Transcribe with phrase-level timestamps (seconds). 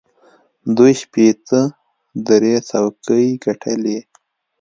[0.75, 1.61] دوی شپېته
[2.27, 3.99] درې څوکۍ ګټلې.